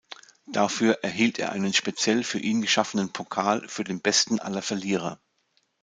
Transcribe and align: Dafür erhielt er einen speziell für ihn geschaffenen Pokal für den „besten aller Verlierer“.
Dafür 0.47 0.97
erhielt 1.03 1.37
er 1.37 1.51
einen 1.51 1.73
speziell 1.73 2.23
für 2.23 2.39
ihn 2.39 2.63
geschaffenen 2.63 3.13
Pokal 3.13 3.67
für 3.69 3.83
den 3.83 4.01
„besten 4.01 4.39
aller 4.39 4.63
Verlierer“. 4.63 5.19